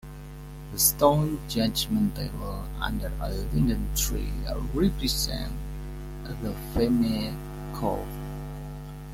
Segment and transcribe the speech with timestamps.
[0.71, 4.31] The stone judgement table under a linden tree
[4.73, 5.53] represents
[6.41, 7.37] the "Feme"
[7.75, 8.07] court.